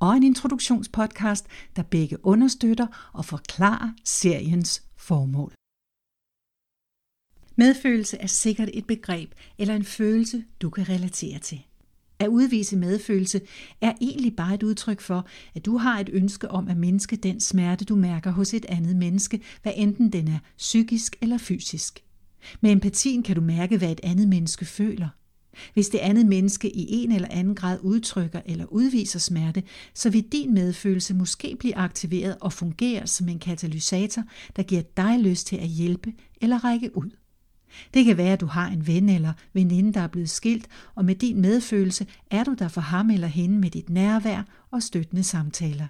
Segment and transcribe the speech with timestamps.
[0.00, 1.46] og en introduktionspodcast,
[1.76, 5.52] der begge understøtter og forklarer seriens formål.
[7.56, 11.62] Medfølelse er sikkert et begreb eller en følelse, du kan relatere til.
[12.18, 13.40] At udvise medfølelse
[13.80, 17.40] er egentlig bare et udtryk for, at du har et ønske om at mindske den
[17.40, 22.04] smerte, du mærker hos et andet menneske, hvad enten den er psykisk eller fysisk.
[22.60, 25.08] Med empatien kan du mærke, hvad et andet menneske føler.
[25.74, 29.62] Hvis det andet menneske i en eller anden grad udtrykker eller udviser smerte,
[29.94, 34.22] så vil din medfølelse måske blive aktiveret og fungere som en katalysator,
[34.56, 37.10] der giver dig lyst til at hjælpe eller række ud.
[37.94, 41.04] Det kan være, at du har en ven eller veninde, der er blevet skilt, og
[41.04, 45.22] med din medfølelse er du der for ham eller hende med dit nærvær og støttende
[45.22, 45.86] samtaler.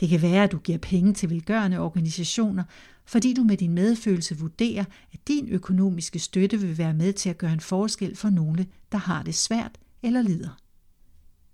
[0.00, 2.64] Det kan være, at du giver penge til velgørende organisationer,
[3.06, 7.38] fordi du med din medfølelse vurderer, at din økonomiske støtte vil være med til at
[7.38, 10.58] gøre en forskel for nogle, der har det svært eller lider.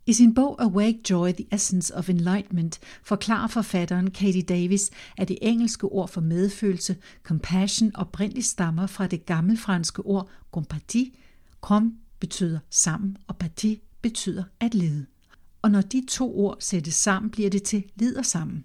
[0.07, 5.39] I sin bog Awake Joy, The Essence of Enlightenment, forklarer forfatteren Katie Davis, at det
[5.43, 11.11] engelske ord for medfølelse, compassion, oprindeligt stammer fra det gammelfranske ord compatie.
[11.61, 15.07] Com betyder sammen, og parti betyder at lede
[15.63, 18.65] og når de to ord sættes sammen, bliver det til lider sammen.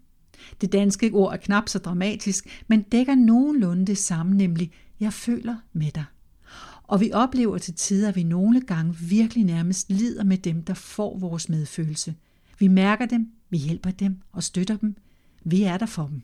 [0.62, 5.56] Det danske ord er knap så dramatisk, men dækker nogenlunde det samme, nemlig jeg føler
[5.74, 6.06] med dig.
[6.84, 10.74] Og vi oplever til tider, at vi nogle gange virkelig nærmest lider med dem, der
[10.74, 12.16] får vores medfølelse.
[12.60, 14.96] Vi mærker dem, vi hjælper dem og støtter dem.
[15.44, 16.22] Vi er der for dem.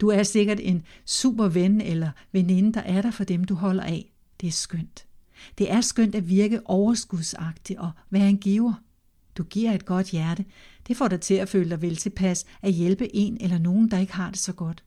[0.00, 3.82] Du er sikkert en super ven eller veninde, der er der for dem, du holder
[3.82, 4.12] af.
[4.40, 5.06] Det er skønt.
[5.58, 8.82] Det er skønt at virke overskudsagtig og være en giver.
[9.36, 10.44] Du giver et godt hjerte.
[10.88, 13.98] Det får dig til at føle dig vel tilpas at hjælpe en eller nogen, der
[13.98, 14.84] ikke har det så godt.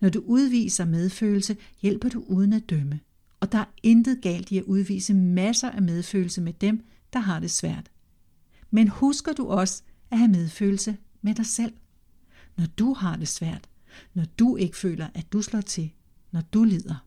[0.00, 3.00] Når du udviser medfølelse, hjælper du uden at dømme.
[3.40, 7.40] Og der er intet galt i at udvise masser af medfølelse med dem, der har
[7.40, 7.90] det svært.
[8.70, 11.72] Men husker du også at have medfølelse med dig selv?
[12.56, 13.68] Når du har det svært,
[14.14, 15.90] når du ikke føler, at du slår til,
[16.32, 17.06] når du lider.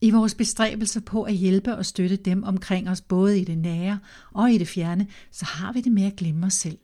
[0.00, 3.98] I vores bestræbelser på at hjælpe og støtte dem omkring os, både i det nære
[4.32, 6.78] og i det fjerne, så har vi det med at glemme os selv.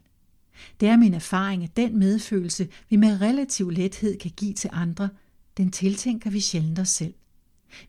[0.81, 5.09] Det er min erfaring, at den medfølelse, vi med relativ lethed kan give til andre,
[5.57, 7.15] den tiltænker vi sjældent os selv.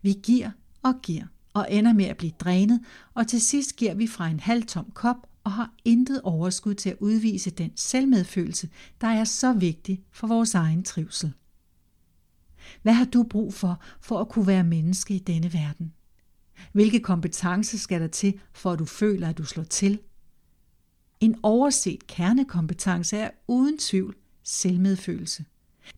[0.01, 0.51] Vi giver
[0.83, 2.81] og giver og ender med at blive drænet,
[3.13, 6.97] og til sidst giver vi fra en halvtom kop og har intet overskud til at
[6.99, 8.69] udvise den selvmedfølelse,
[9.01, 11.33] der er så vigtig for vores egen trivsel.
[12.81, 15.93] Hvad har du brug for, for at kunne være menneske i denne verden?
[16.71, 19.99] Hvilke kompetencer skal der til, for at du føler, at du slår til?
[21.19, 25.45] En overset kernekompetence er uden tvivl selvmedfølelse.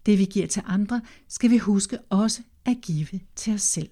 [0.06, 3.90] Det vi giver til andre, skal vi huske også at give til os selv.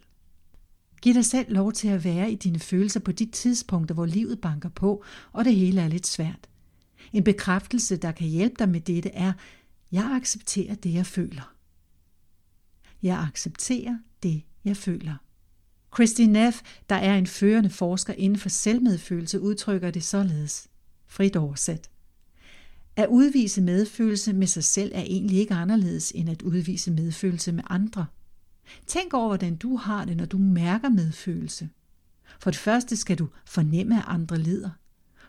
[1.01, 4.41] Giv dig selv lov til at være i dine følelser på de tidspunkter, hvor livet
[4.41, 6.47] banker på, og det hele er lidt svært.
[7.13, 9.33] En bekræftelse, der kan hjælpe dig med dette, er,
[9.91, 11.54] jeg accepterer det, jeg føler.
[13.05, 15.15] Jeg accepterer det, jeg føler.
[15.95, 20.67] Christine Neff, der er en førende forsker inden for selvmedfølelse, udtrykker det således.
[21.07, 21.89] Frit oversat.
[22.95, 27.63] At udvise medfølelse med sig selv er egentlig ikke anderledes end at udvise medfølelse med
[27.69, 28.05] andre.
[28.87, 31.69] Tænk over, hvordan du har det, når du mærker medfølelse.
[32.39, 34.69] For det første skal du fornemme, at andre lider.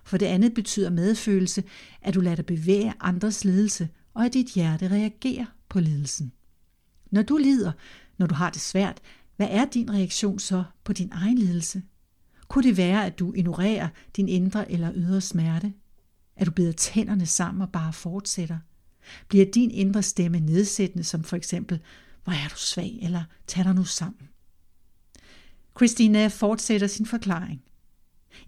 [0.04, 1.64] For det andet betyder medfølelse,
[2.02, 6.32] at du lader dig bevæge andres lidelse, og at dit hjerte reagerer på lidelsen.
[7.10, 7.72] Når du lider,
[8.18, 9.00] når du har det svært,
[9.36, 11.82] hvad er din reaktion så på din egen lidelse?
[12.48, 15.72] Kunne det være, at du ignorerer din indre eller ydre smerte?
[16.36, 18.58] At du bider tænderne sammen og bare fortsætter?
[19.28, 21.80] Bliver din indre stemme nedsættende, som for eksempel,
[22.24, 24.28] hvor er du svag, eller tag dig nu sammen?
[25.76, 27.62] Christina fortsætter sin forklaring.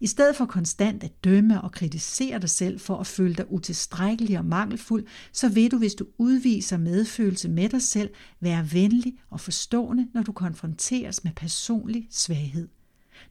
[0.00, 4.38] I stedet for konstant at dømme og kritisere dig selv for at føle dig utilstrækkelig
[4.38, 9.40] og mangelfuld, så vil du, hvis du udviser medfølelse med dig selv, være venlig og
[9.40, 12.68] forstående, når du konfronteres med personlig svaghed.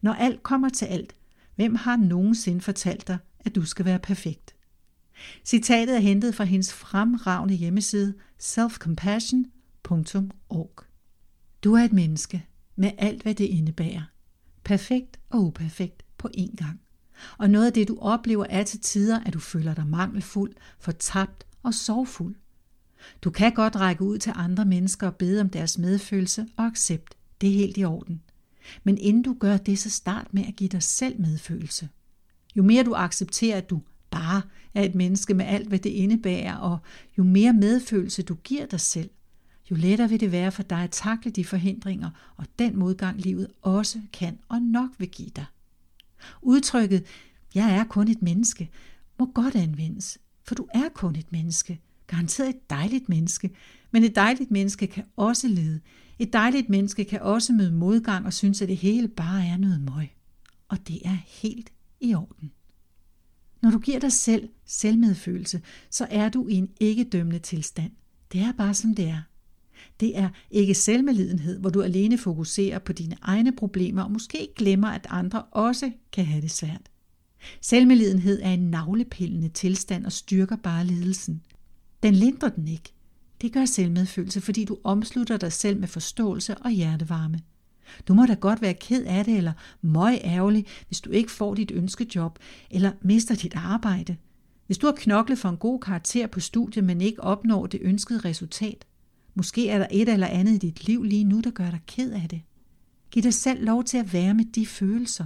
[0.02, 1.16] Når alt kommer til alt,
[1.56, 4.56] hvem har nogensinde fortalt dig, at du skal være perfekt?
[5.46, 10.84] Citatet er hentet fra hendes fremragende hjemmeside selfcompassion.org.
[11.64, 12.46] Du er et menneske
[12.76, 14.02] med alt, hvad det indebærer.
[14.64, 16.80] Perfekt og uperfekt på én gang.
[17.38, 21.46] Og noget af det, du oplever, er til tider, at du føler dig mangelfuld, fortabt
[21.64, 22.36] og sorgfuld.
[23.22, 27.16] Du kan godt række ud til andre mennesker og bede om deres medfølelse og accept.
[27.42, 28.22] Det er helt i orden.
[28.84, 31.90] Men inden du gør det, så start med at give dig selv medfølelse.
[32.56, 33.82] Jo mere du accepterer, at du
[34.12, 34.42] bare
[34.74, 36.78] er et menneske med alt, hvad det indebærer, og
[37.18, 39.10] jo mere medfølelse du giver dig selv,
[39.72, 43.48] jo lettere vil det være for dig at takle de forhindringer og den modgang, livet
[43.62, 45.46] også kan og nok vil give dig.
[46.42, 47.06] Udtrykket,
[47.56, 48.70] jeg er kun et menneske,
[49.20, 51.82] må godt anvendes, for du er kun et menneske.
[52.08, 53.52] Garanteret et dejligt menneske,
[53.92, 55.80] men et dejligt menneske kan også lide.
[56.20, 59.82] Et dejligt menneske kan også møde modgang og synes, at det hele bare er noget
[59.82, 60.10] møg.
[60.68, 61.72] Og det er helt
[62.02, 62.52] i orden.
[63.62, 67.92] Når du giver dig selv selvmedfølelse, så er du i en ikke-dømmende tilstand.
[68.32, 69.22] Det er bare som det er.
[70.00, 74.88] Det er ikke selvmedlidenhed, hvor du alene fokuserer på dine egne problemer og måske glemmer,
[74.88, 76.90] at andre også kan have det svært.
[77.62, 81.42] Selvmedlidenhed er en navlepillende tilstand og styrker bare lidelsen.
[82.04, 82.94] Den lindrer den ikke.
[83.42, 87.40] Det gør selvmedfølelse, fordi du omslutter dig selv med forståelse og hjertevarme.
[88.08, 91.56] Du må da godt være ked af det eller møg ærgerlig, hvis du ikke får
[91.56, 92.40] dit ønskejob
[92.72, 94.18] eller mister dit arbejde.
[94.66, 98.20] Hvis du har knoklet for en god karakter på studiet, men ikke opnår det ønskede
[98.20, 98.86] resultat.
[99.38, 102.12] Måske er der et eller andet i dit liv lige nu, der gør dig ked
[102.12, 102.42] af det.
[103.12, 105.26] Giv dig selv lov til at være med de følelser.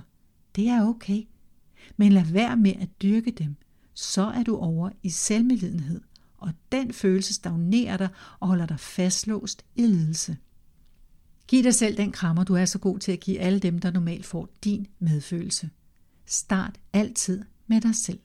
[0.55, 1.23] Det er okay.
[1.97, 3.55] Men lad være med at dyrke dem.
[3.93, 6.01] Så er du over i selvmedlidenhed,
[6.37, 8.09] og den følelse stagnerer dig
[8.39, 10.37] og holder dig fastlåst i lidelse.
[11.47, 13.91] Giv dig selv den krammer, du er så god til at give alle dem, der
[13.91, 15.69] normalt får din medfølelse.
[16.25, 18.19] Start altid med dig selv.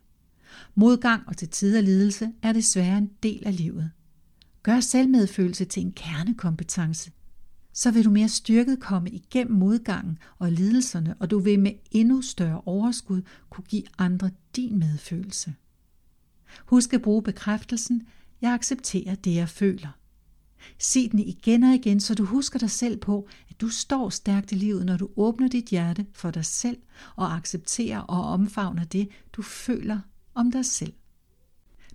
[0.74, 3.90] Modgang og til tider lidelse er desværre en del af livet.
[4.66, 7.12] Gør selvmedfølelse til en kernekompetence.
[7.72, 12.22] Så vil du mere styrket komme igennem modgangen og lidelserne, og du vil med endnu
[12.22, 15.54] større overskud kunne give andre din medfølelse.
[16.64, 18.02] Husk at bruge bekræftelsen,
[18.40, 19.98] jeg accepterer det, jeg føler.
[20.78, 24.52] Sig den igen og igen, så du husker dig selv på, at du står stærkt
[24.52, 26.78] i livet, når du åbner dit hjerte for dig selv
[27.16, 30.00] og accepterer og omfavner det, du føler
[30.34, 30.92] om dig selv.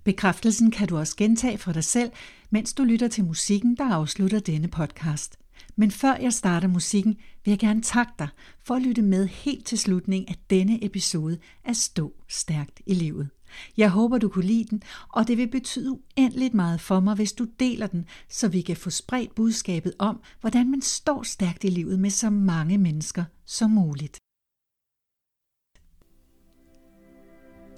[0.03, 2.11] Bekræftelsen kan du også gentage for dig selv,
[2.49, 5.37] mens du lytter til musikken, der afslutter denne podcast.
[5.75, 8.27] Men før jeg starter musikken, vil jeg gerne takke dig
[8.63, 13.29] for at lytte med helt til slutningen af denne episode af Stå Stærkt i Livet.
[13.77, 17.33] Jeg håber, du kunne lide den, og det vil betyde uendeligt meget for mig, hvis
[17.33, 21.67] du deler den, så vi kan få spredt budskabet om, hvordan man står stærkt i
[21.67, 24.17] livet med så mange mennesker som muligt.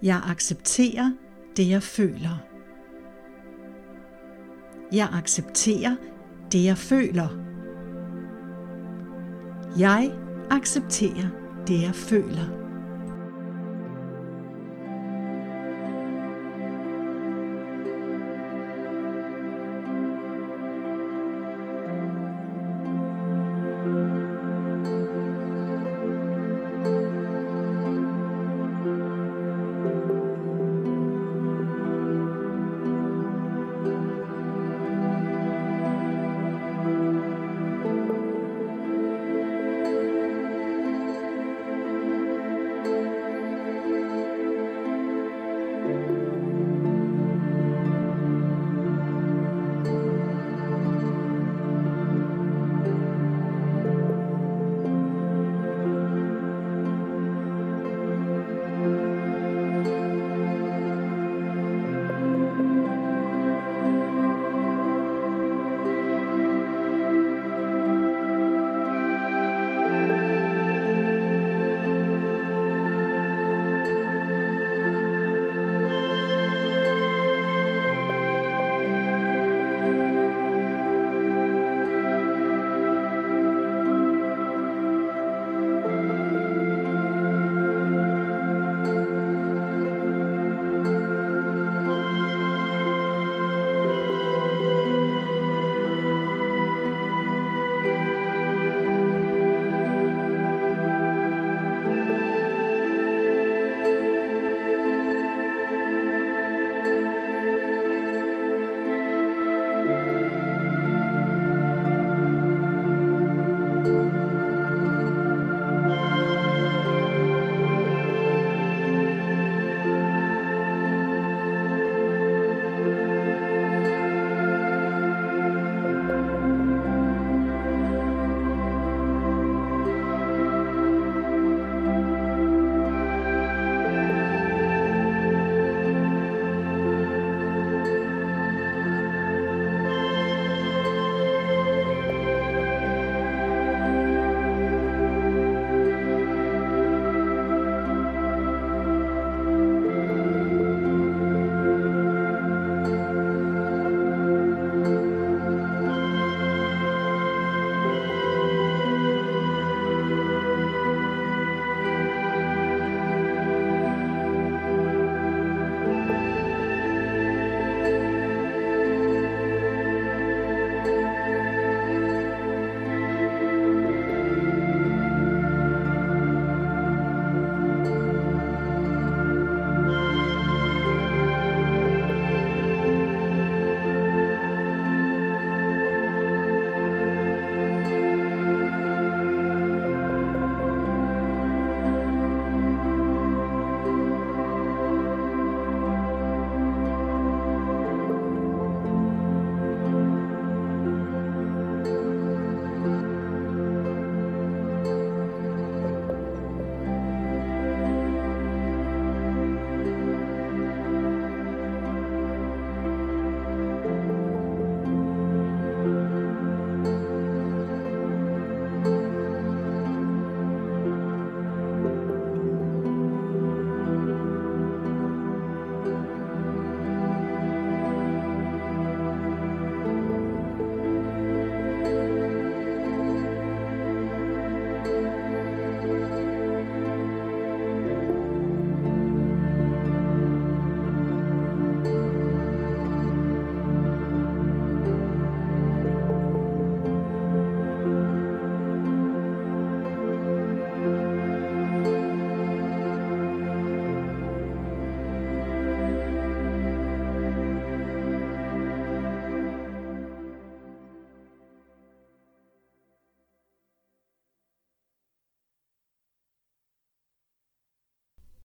[0.04, 1.12] Jeg accepterer
[1.58, 2.38] det, jeg føler.
[4.92, 5.96] Jeg accepterer
[6.52, 7.30] det, jeg føler.
[9.78, 10.12] Jeg
[10.50, 11.30] accepterer
[11.68, 12.63] det, jeg føler.